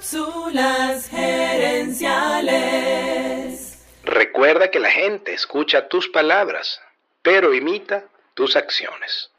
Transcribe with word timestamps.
Cápsulas 0.00 1.10
gerenciales. 1.10 3.76
Recuerda 4.02 4.70
que 4.70 4.80
la 4.80 4.90
gente 4.90 5.34
escucha 5.34 5.88
tus 5.88 6.08
palabras, 6.08 6.80
pero 7.20 7.52
imita 7.52 8.06
tus 8.32 8.56
acciones. 8.56 9.30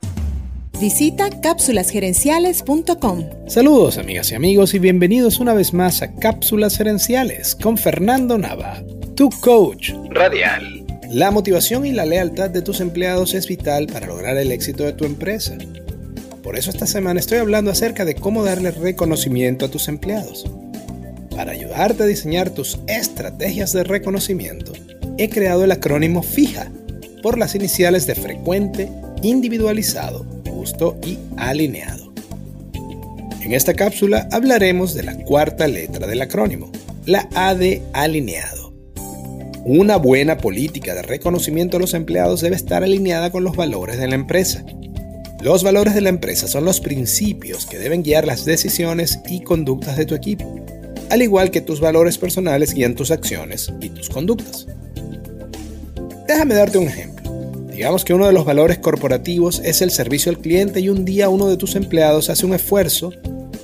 Visita 0.79 1.31
cápsulasgerenciales.com. 1.41 3.47
Saludos 3.47 3.97
amigas 3.97 4.31
y 4.31 4.35
amigos 4.35 4.75
y 4.75 4.79
bienvenidos 4.79 5.39
una 5.39 5.55
vez 5.55 5.73
más 5.73 6.03
a 6.03 6.13
Cápsulas 6.13 6.77
Gerenciales 6.77 7.55
con 7.55 7.79
Fernando 7.79 8.37
Nava, 8.37 8.83
tu 9.15 9.31
coach 9.41 9.93
Radial. 10.11 10.85
La 11.09 11.31
motivación 11.31 11.87
y 11.87 11.91
la 11.91 12.05
lealtad 12.05 12.51
de 12.51 12.61
tus 12.61 12.81
empleados 12.81 13.33
es 13.33 13.47
vital 13.47 13.87
para 13.87 14.05
lograr 14.05 14.37
el 14.37 14.51
éxito 14.51 14.83
de 14.83 14.93
tu 14.93 15.05
empresa. 15.05 15.57
Por 16.51 16.59
eso 16.59 16.69
esta 16.69 16.85
semana 16.85 17.17
estoy 17.21 17.37
hablando 17.37 17.71
acerca 17.71 18.03
de 18.03 18.13
cómo 18.13 18.43
darle 18.43 18.71
reconocimiento 18.71 19.63
a 19.63 19.71
tus 19.71 19.87
empleados. 19.87 20.51
Para 21.33 21.53
ayudarte 21.53 22.03
a 22.03 22.05
diseñar 22.05 22.49
tus 22.49 22.77
estrategias 22.87 23.71
de 23.71 23.85
reconocimiento, 23.85 24.73
he 25.17 25.29
creado 25.29 25.63
el 25.63 25.71
acrónimo 25.71 26.21
FIJA 26.21 26.69
por 27.23 27.37
las 27.37 27.55
iniciales 27.55 28.05
de 28.05 28.15
frecuente, 28.15 28.89
individualizado, 29.21 30.25
justo 30.49 30.99
y 31.07 31.19
alineado. 31.37 32.11
En 33.41 33.53
esta 33.53 33.73
cápsula 33.73 34.27
hablaremos 34.33 34.93
de 34.93 35.03
la 35.03 35.15
cuarta 35.15 35.69
letra 35.69 36.05
del 36.05 36.21
acrónimo, 36.21 36.69
la 37.05 37.29
A 37.33 37.55
de 37.55 37.81
alineado. 37.93 38.73
Una 39.63 39.95
buena 39.95 40.37
política 40.37 40.95
de 40.95 41.01
reconocimiento 41.03 41.77
a 41.77 41.79
los 41.79 41.93
empleados 41.93 42.41
debe 42.41 42.57
estar 42.57 42.83
alineada 42.83 43.31
con 43.31 43.45
los 43.45 43.55
valores 43.55 43.97
de 43.99 44.09
la 44.09 44.15
empresa 44.15 44.65
los 45.41 45.63
valores 45.63 45.95
de 45.95 46.01
la 46.01 46.09
empresa 46.09 46.47
son 46.47 46.65
los 46.65 46.79
principios 46.79 47.65
que 47.65 47.79
deben 47.79 48.03
guiar 48.03 48.27
las 48.27 48.45
decisiones 48.45 49.19
y 49.27 49.41
conductas 49.41 49.97
de 49.97 50.05
tu 50.05 50.13
equipo, 50.13 50.55
al 51.09 51.23
igual 51.23 51.49
que 51.49 51.61
tus 51.61 51.79
valores 51.79 52.19
personales 52.19 52.75
guían 52.75 52.93
tus 52.93 53.09
acciones 53.09 53.73
y 53.81 53.89
tus 53.89 54.07
conductas. 54.09 54.67
Déjame 56.27 56.53
darte 56.53 56.77
un 56.77 56.87
ejemplo. 56.87 57.31
Digamos 57.71 58.05
que 58.05 58.13
uno 58.13 58.27
de 58.27 58.33
los 58.33 58.45
valores 58.45 58.77
corporativos 58.77 59.61
es 59.65 59.81
el 59.81 59.89
servicio 59.89 60.31
al 60.31 60.37
cliente 60.37 60.79
y 60.79 60.89
un 60.89 61.05
día 61.05 61.29
uno 61.29 61.47
de 61.47 61.57
tus 61.57 61.75
empleados 61.75 62.29
hace 62.29 62.45
un 62.45 62.53
esfuerzo 62.53 63.11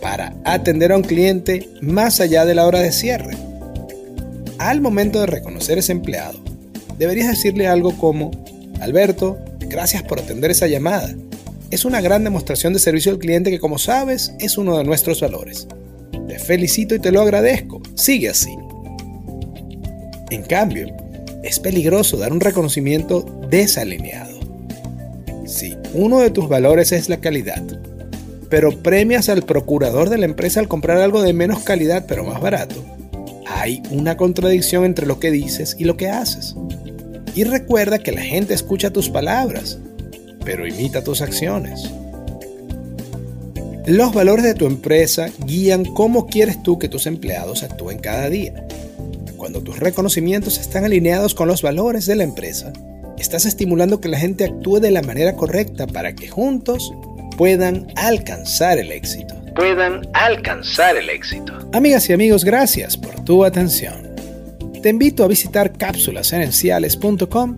para 0.01 0.35
atender 0.45 0.91
a 0.91 0.97
un 0.97 1.03
cliente 1.03 1.69
más 1.81 2.19
allá 2.19 2.45
de 2.45 2.55
la 2.55 2.65
hora 2.65 2.79
de 2.79 2.91
cierre. 2.91 3.37
Al 4.57 4.81
momento 4.81 5.19
de 5.19 5.27
reconocer 5.27 5.77
ese 5.77 5.91
empleado, 5.91 6.39
deberías 6.97 7.27
decirle 7.27 7.67
algo 7.67 7.95
como, 7.95 8.31
Alberto, 8.81 9.37
gracias 9.59 10.01
por 10.01 10.19
atender 10.19 10.49
esa 10.49 10.65
llamada 10.65 11.13
es 11.69 11.85
una 11.85 12.01
gran 12.01 12.23
demostración 12.23 12.73
de 12.73 12.79
servicio 12.79 13.11
al 13.11 13.19
cliente 13.19 13.51
que 13.51 13.59
como 13.59 13.77
sabes 13.77 14.33
es 14.39 14.57
uno 14.57 14.77
de 14.77 14.83
nuestros 14.83 15.21
valores. 15.21 15.67
Te 16.27 16.39
felicito 16.39 16.95
y 16.95 16.99
te 16.99 17.11
lo 17.11 17.21
agradezco. 17.21 17.81
Sigue 17.95 18.29
así. 18.29 18.55
En 20.29 20.43
cambio, 20.43 20.95
es 21.43 21.59
peligroso 21.59 22.17
dar 22.17 22.31
un 22.31 22.39
reconocimiento 22.39 23.25
desalineado. 23.49 24.37
Si 25.45 25.77
uno 25.93 26.19
de 26.19 26.29
tus 26.29 26.49
valores 26.49 26.91
es 26.91 27.09
la 27.09 27.17
calidad, 27.17 27.63
pero 28.49 28.81
premias 28.81 29.29
al 29.29 29.43
procurador 29.43 30.09
de 30.09 30.17
la 30.17 30.25
empresa 30.25 30.59
al 30.59 30.67
comprar 30.67 30.99
algo 30.99 31.21
de 31.21 31.33
menos 31.33 31.63
calidad 31.63 32.05
pero 32.07 32.23
más 32.23 32.41
barato, 32.41 32.83
hay 33.45 33.81
una 33.91 34.17
contradicción 34.17 34.85
entre 34.85 35.05
lo 35.05 35.19
que 35.19 35.31
dices 35.31 35.75
y 35.79 35.85
lo 35.85 35.97
que 35.97 36.09
haces. 36.09 36.55
Y 37.35 37.43
recuerda 37.43 37.99
que 37.99 38.11
la 38.11 38.21
gente 38.21 38.53
escucha 38.53 38.91
tus 38.91 39.09
palabras 39.09 39.79
pero 40.47 40.65
imita 40.65 41.03
tus 41.03 41.21
acciones. 41.21 41.91
Los 43.85 44.13
valores 44.13 44.45
de 44.45 44.53
tu 44.53 44.65
empresa 44.65 45.27
guían 45.45 45.83
cómo 45.83 46.27
quieres 46.27 46.63
tú 46.63 46.79
que 46.79 46.87
tus 46.87 47.05
empleados 47.05 47.63
actúen 47.63 47.99
cada 47.99 48.29
día. 48.29 48.65
Cuando 49.35 49.61
tus 49.61 49.77
reconocimientos 49.77 50.57
están 50.57 50.85
alineados 50.85 51.35
con 51.35 51.49
los 51.49 51.61
valores 51.61 52.05
de 52.05 52.15
la 52.15 52.23
empresa, 52.23 52.71
estás 53.19 53.45
estimulando 53.45 53.99
que 53.99 54.07
la 54.07 54.19
gente 54.19 54.45
actúe 54.45 54.79
de 54.79 54.91
la 54.91 55.01
manera 55.01 55.35
correcta 55.35 55.85
para 55.85 56.15
que 56.15 56.29
juntos 56.29 56.93
puedan 57.35 57.87
alcanzar 57.97 58.79
el 58.79 58.93
éxito. 58.93 59.35
Puedan 59.53 60.07
alcanzar 60.13 60.95
el 60.95 61.09
éxito. 61.09 61.59
Amigas 61.73 62.09
y 62.09 62.13
amigos, 62.13 62.45
gracias 62.45 62.95
por 62.95 63.21
tu 63.25 63.43
atención. 63.43 64.15
Te 64.81 64.87
invito 64.87 65.25
a 65.25 65.27
visitar 65.27 65.73
cápsulasenenciales.com 65.73 67.57